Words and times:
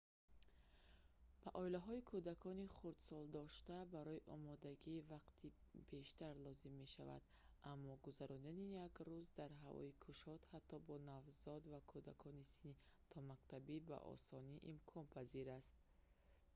ба 1.43 1.49
оилаҳои 1.61 2.05
кӯдакони 2.09 2.73
хурдсолдошта 2.77 3.77
барои 3.95 4.25
омодагӣ 4.35 4.95
вақти 5.13 5.47
бештар 5.91 6.33
лозим 6.45 6.73
мешавад 6.83 7.23
аммо 7.71 7.93
гузарондани 8.07 8.65
як 8.87 8.95
рӯз 9.07 9.25
дар 9.39 9.51
ҳавои 9.63 9.97
кушод 10.03 10.41
ҳатто 10.51 10.75
бо 10.87 10.95
навзодон 11.09 11.63
ва 11.73 11.79
кӯдакони 11.91 12.45
синни 12.53 12.81
томактабӣ 13.13 13.77
ба 13.89 13.97
осонӣ 14.13 14.55
имконпазир 14.73 15.47
аст 15.59 15.75